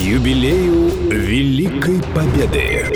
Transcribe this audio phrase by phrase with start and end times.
[0.00, 2.86] юбилею Великой Победы.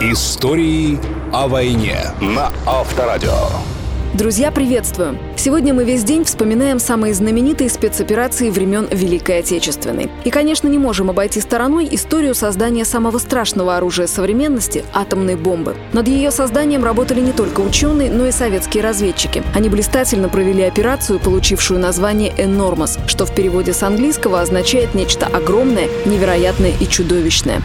[0.00, 0.98] Истории
[1.32, 3.69] о войне на Авторадио.
[4.12, 5.16] Друзья, приветствую!
[5.36, 10.10] Сегодня мы весь день вспоминаем самые знаменитые спецоперации времен Великой Отечественной.
[10.24, 15.76] И, конечно, не можем обойти стороной историю создания самого страшного оружия современности– атомной бомбы.
[15.92, 19.44] Над ее созданием работали не только ученые, но и советские разведчики.
[19.54, 25.88] Они блистательно провели операцию, получившую название «Энормос», что в переводе с английского означает нечто огромное,
[26.04, 27.62] невероятное и чудовищное.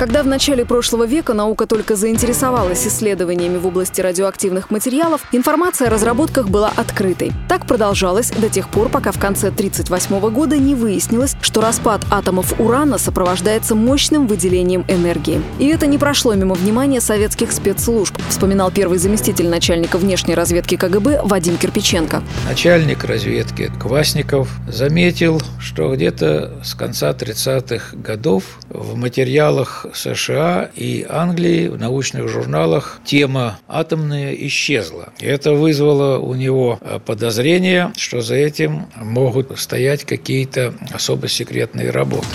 [0.00, 5.90] Когда в начале прошлого века наука только заинтересовалась исследованиями в области радиоактивных материалов, информация о
[5.90, 7.32] разработках была открытой.
[7.50, 12.58] Так продолжалось до тех пор, пока в конце 1938 года не выяснилось, что распад атомов
[12.58, 15.42] урана сопровождается мощным выделением энергии.
[15.58, 21.24] И это не прошло мимо внимания советских спецслужб, вспоминал первый заместитель начальника внешней разведки КГБ
[21.24, 22.22] Вадим Кирпиченко.
[22.48, 31.68] Начальник разведки Квасников заметил, что где-то с конца 30-х годов в материалах США и Англии
[31.68, 35.12] в научных журналах тема атомная исчезла.
[35.20, 42.26] Это вызвало у него э, подозрение, что за этим могут стоять какие-то особо секретные работы.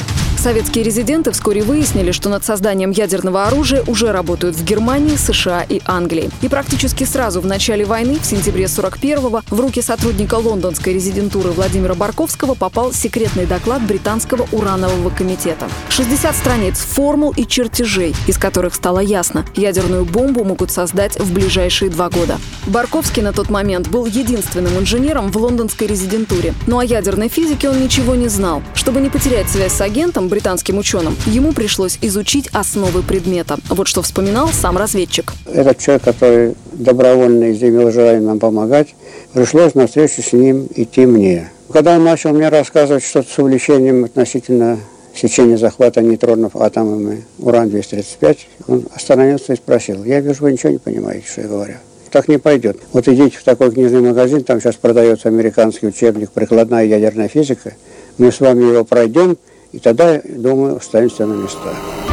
[0.45, 5.81] Советские резиденты вскоре выяснили, что над созданием ядерного оружия уже работают в Германии, США и
[5.85, 6.29] Англии.
[6.43, 11.95] И практически сразу в начале войны, в сентябре 41-го, в руки сотрудника лондонской резидентуры Владимира
[11.95, 15.67] Барковского попал секретный доклад британского уранового комитета.
[15.89, 21.89] 60 страниц формул и чертежей, из которых стало ясно, ядерную бомбу могут создать в ближайшие
[21.89, 22.37] два года.
[22.67, 26.53] Барковский на тот момент был единственным инженером в лондонской резидентуре.
[26.67, 28.61] Но о ядерной физике он ничего не знал.
[28.75, 33.55] Чтобы не потерять связь с агентом, британским ученым, ему пришлось изучить основы предмета.
[33.69, 35.31] Вот что вспоминал сам разведчик.
[35.45, 38.95] Этот человек, который добровольно изъявил желание нам помогать,
[39.31, 41.50] пришлось на встречу с ним идти мне.
[41.72, 44.77] Когда он начал мне рассказывать что-то с увлечением относительно
[45.16, 51.26] сечения захвата нейтронов атомами уран-235, он остановился и спросил, я вижу, вы ничего не понимаете,
[51.32, 51.76] что я говорю
[52.11, 52.77] так не пойдет.
[52.93, 57.73] Вот идите в такой книжный магазин, там сейчас продается американский учебник «Прикладная ядерная физика».
[58.17, 59.38] Мы с вами его пройдем,
[59.75, 62.05] и тогда, думаю, останемся на местах.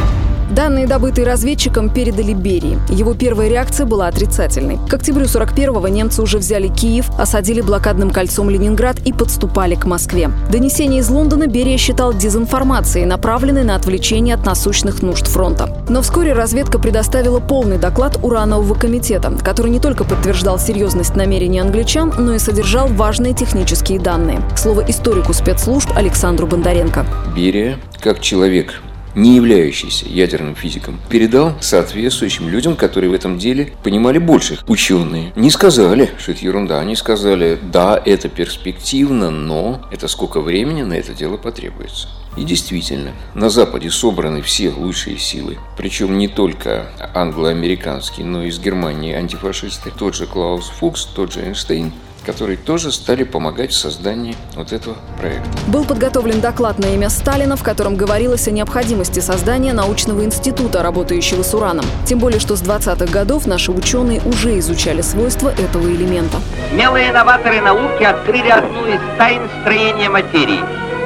[0.55, 2.77] Данные, добытые разведчиком, передали Берии.
[2.87, 4.77] Его первая реакция была отрицательной.
[4.87, 10.29] К октябрю 41-го немцы уже взяли Киев, осадили блокадным кольцом Ленинград и подступали к Москве.
[10.51, 15.83] Донесение из Лондона Берия считал дезинформацией, направленной на отвлечение от насущных нужд фронта.
[15.89, 22.13] Но вскоре разведка предоставила полный доклад Уранового комитета, который не только подтверждал серьезность намерений англичан,
[22.19, 24.39] но и содержал важные технические данные.
[24.55, 27.07] Слово историку спецслужб Александру Бондаренко.
[27.35, 28.83] Берия, как человек,
[29.15, 34.59] не являющийся ядерным физиком, передал соответствующим людям, которые в этом деле понимали больше.
[34.67, 40.83] Ученые не сказали, что это ерунда, они сказали, да, это перспективно, но это сколько времени
[40.83, 42.07] на это дело потребуется.
[42.35, 48.59] И действительно, на Западе собраны все лучшие силы, причем не только англо-американские, но и из
[48.59, 51.93] Германии антифашисты, тот же Клаус Фукс, тот же Эйнштейн,
[52.25, 55.49] которые тоже стали помогать в создании вот этого проекта.
[55.67, 61.43] Был подготовлен доклад на имя Сталина, в котором говорилось о необходимости создания научного института, работающего
[61.43, 61.85] с ураном.
[62.05, 66.37] Тем более, что с 20-х годов наши ученые уже изучали свойства этого элемента.
[66.71, 70.59] Смелые новаторы науки открыли одну из тайн строения материи.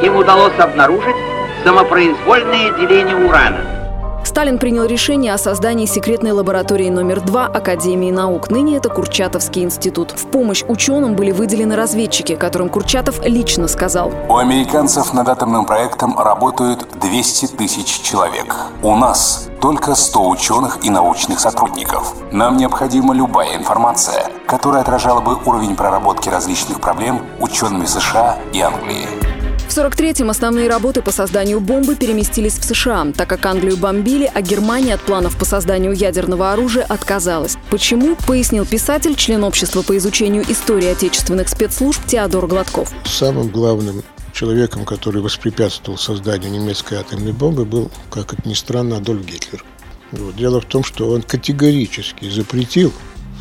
[0.04, 1.16] Им удалось обнаружить
[1.64, 3.74] самопроизвольное деление урана–
[4.28, 8.50] Сталин принял решение о создании секретной лаборатории номер два Академии наук.
[8.50, 10.12] Ныне это Курчатовский институт.
[10.12, 14.12] В помощь ученым были выделены разведчики, которым Курчатов лично сказал.
[14.28, 18.54] У американцев над атомным проектом работают 200 тысяч человек.
[18.84, 22.14] У нас только 100 ученых и научных сотрудников.
[22.30, 29.37] Нам необходима любая информация, которая отражала бы уровень проработки различных проблем учеными США и Англии.
[29.78, 34.42] В 43-м основные работы по созданию бомбы переместились в США, так как Англию бомбили, а
[34.42, 37.60] Германия от планов по созданию ядерного оружия отказалась.
[37.70, 42.92] Почему, пояснил писатель, член общества по изучению истории отечественных спецслужб Теодор Гладков.
[43.06, 44.02] Самым главным
[44.34, 49.64] человеком, который воспрепятствовал созданию немецкой атомной бомбы, был, как это ни странно, Адольф Гитлер.
[50.12, 50.36] Вот.
[50.36, 52.92] Дело в том, что он категорически запретил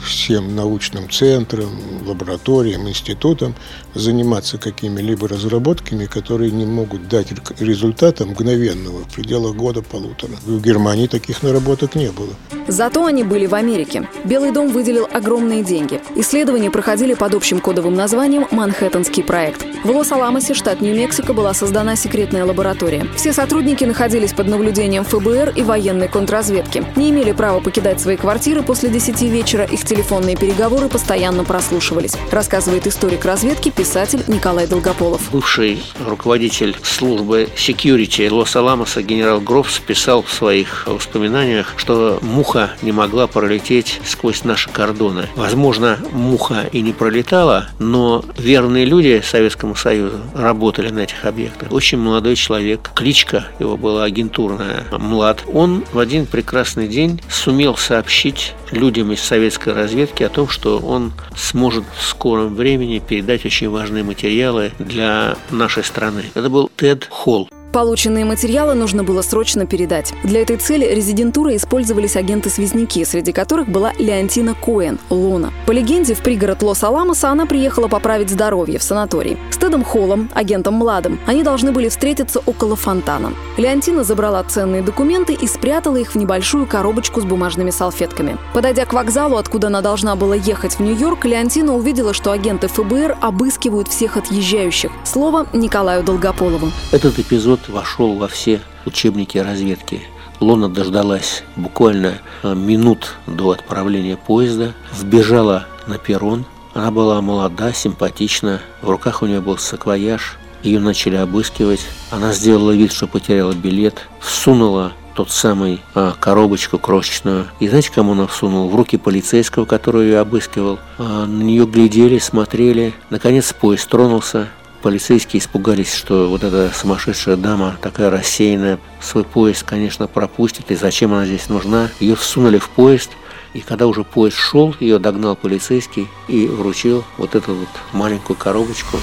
[0.05, 1.71] всем научным центрам,
[2.07, 3.55] лабораториям, институтам
[3.95, 7.29] заниматься какими-либо разработками, которые не могут дать
[7.61, 10.33] результата мгновенного в пределах года-полутора.
[10.45, 12.35] В Германии таких наработок не было.
[12.69, 14.09] Зато они были в Америке.
[14.25, 16.01] Белый дом выделил огромные деньги.
[16.17, 19.65] Исследования проходили под общим кодовым названием «Манхэттенский проект».
[19.85, 23.07] В Лос-Аламосе, штат Нью-Мексико, была создана секретная лаборатория.
[23.15, 26.85] Все сотрудники находились под наблюдением ФБР и военной контрразведки.
[26.97, 32.87] Не имели права покидать свои квартиры после 10 вечера, их телефонные переговоры постоянно прослушивались, рассказывает
[32.87, 35.31] историк разведки писатель Николай Долгополов.
[35.33, 43.27] Бывший руководитель службы security Лос-Аламоса генерал Грофс писал в своих воспоминаниях, что муха не могла
[43.27, 45.27] пролететь сквозь наши кордоны.
[45.37, 51.71] Возможно, муха и не пролетала, но верные люди Советскому Союзу работали на этих объектах.
[51.71, 55.45] Очень молодой человек, кличка его была агентурная, Млад.
[55.53, 61.13] Он в один прекрасный день сумел сообщить людям из советской разведки о том, что он
[61.37, 66.25] сможет в скором времени передать очень важные материалы для нашей страны.
[66.35, 67.49] Это был Тед Холл.
[67.73, 70.15] Полученные материалы нужно было срочно передать.
[70.23, 75.53] Для этой цели резидентурой использовались агенты-связники, среди которых была Леонтина Коэн, Луна.
[75.67, 79.37] По легенде, в пригород Лос-Аламоса она приехала поправить здоровье в санаторий.
[79.51, 83.35] С Тедом Холлом, агентом Младом, они должны были встретиться около фонтана.
[83.59, 88.39] Леонтина забрала ценные документы и спрятала их в небольшую коробочку с бумажными салфетками.
[88.55, 93.19] Подойдя к вокзалу, откуда она должна была ехать в Нью-Йорк, Леонтина увидела, что агенты ФБР
[93.21, 94.91] обыскивают всех отъезжающих.
[95.05, 96.71] Слово Николаю Долгополову.
[96.93, 100.03] Этот эпизод вошел во все учебники разведки.
[100.41, 106.45] Лона дождалась буквально э, минут до отправления поезда, вбежала на перрон.
[106.75, 111.87] Она была молода, симпатична, в руках у нее был саквояж, ее начали обыскивать.
[112.11, 117.47] Она сделала вид, что потеряла билет, всунула тот самый а, коробочку крошечную.
[117.59, 118.69] И знаете, кому она всунула?
[118.69, 120.79] В руки полицейского, который ее обыскивал.
[120.99, 122.93] А, на нее глядели, смотрели.
[123.09, 124.49] Наконец поезд тронулся.
[124.87, 131.13] Полицейские испугались, что вот эта сумасшедшая дама, такая рассеянная, свой поезд, конечно, пропустит, и зачем
[131.13, 131.89] она здесь нужна.
[131.99, 133.11] Ее всунули в поезд,
[133.53, 138.99] и когда уже поезд шел, ее догнал полицейский и вручил вот эту вот маленькую коробочку.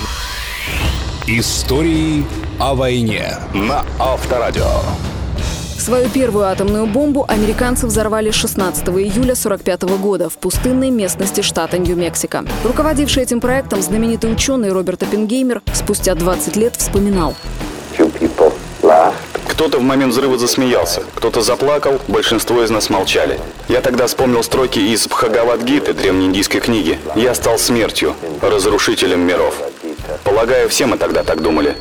[1.28, 2.24] Истории
[2.60, 4.84] о войне на Авторадио.
[5.84, 12.46] Свою первую атомную бомбу американцы взорвали 16 июля 1945 года в пустынной местности штата Нью-Мексико.
[12.64, 17.36] Руководивший этим проектом знаменитый ученый Роберт Оппенгеймер спустя 20 лет вспоминал.
[19.50, 23.38] Кто-то в момент взрыва засмеялся, кто-то заплакал, большинство из нас молчали.
[23.68, 26.98] Я тогда вспомнил строки из Бхагавадгиты, древнеиндийской книги.
[27.18, 29.56] «Я стал смертью, разрушителем миров».
[30.24, 31.76] Полагаю, все мы тогда так думали.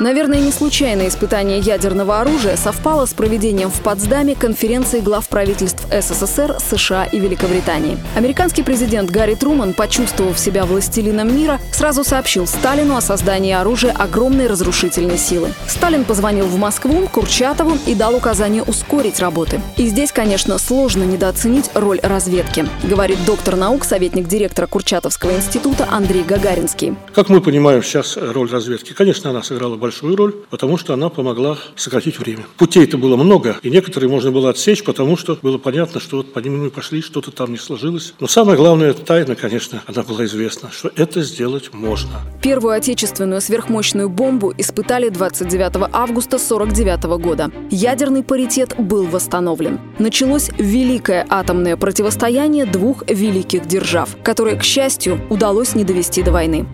[0.00, 6.56] Наверное, не случайное испытание ядерного оружия совпало с проведением в Потсдаме конференции глав правительств СССР,
[6.58, 7.96] США и Великобритании.
[8.16, 14.48] Американский президент Гарри Труман, почувствовав себя властелином мира, сразу сообщил Сталину о создании оружия огромной
[14.48, 15.52] разрушительной силы.
[15.68, 19.60] Сталин позвонил в Москву Курчатову и дал указание ускорить работы.
[19.76, 26.24] И здесь, конечно, сложно недооценить роль разведки, говорит доктор наук, советник директора Курчатовского института Андрей
[26.24, 26.96] Гагаринский.
[27.14, 28.92] Как мы понимаем сейчас роль разведки?
[28.92, 32.46] Конечно, она сыграла большую роль, потому что она помогла сократить время.
[32.56, 36.38] Путей-то было много, и некоторые можно было отсечь, потому что было понятно, что вот по
[36.38, 38.14] ним мы пошли, что-то там не сложилось.
[38.18, 42.22] Но самое главное, тайна, конечно, она была известна, что это сделать можно.
[42.40, 47.50] Первую отечественную сверхмощную бомбу испытали 29 августа 1949 года.
[47.70, 49.78] Ядерный паритет был восстановлен.
[49.98, 56.64] Началось великое атомное противостояние двух великих держав, которое, к счастью, удалось не довести до войны.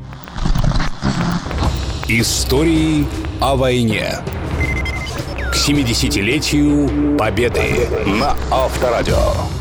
[2.19, 3.07] Истории
[3.39, 4.19] о войне.
[5.53, 9.60] К 70-летию Победы на Авторадио.